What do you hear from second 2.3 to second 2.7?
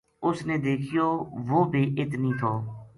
تھو